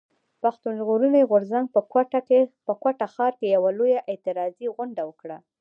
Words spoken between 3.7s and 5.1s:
لويه اعتراضي غونډه